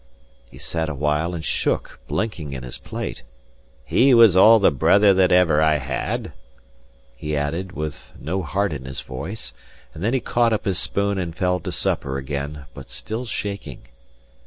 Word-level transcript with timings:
He 0.49 0.57
sat 0.57 0.89
awhile 0.89 1.35
and 1.35 1.45
shook, 1.45 1.99
blinking 2.07 2.53
in 2.53 2.63
his 2.63 2.79
plate: 2.79 3.21
"He 3.85 4.15
was 4.15 4.35
all 4.35 4.57
the 4.57 4.71
brother 4.71 5.13
that 5.13 5.31
ever 5.31 5.61
I 5.61 5.75
had," 5.77 6.33
he 7.15 7.37
added, 7.37 7.67
but 7.67 7.75
with 7.75 8.11
no 8.19 8.41
heart 8.41 8.73
in 8.73 8.85
his 8.85 9.01
voice; 9.01 9.53
and 9.93 10.03
then 10.03 10.15
he 10.15 10.19
caught 10.19 10.53
up 10.53 10.65
his 10.65 10.79
spoon 10.79 11.19
and 11.19 11.37
fell 11.37 11.59
to 11.59 11.71
supper 11.71 12.17
again, 12.17 12.65
but 12.73 12.89
still 12.89 13.25
shaking. 13.25 13.89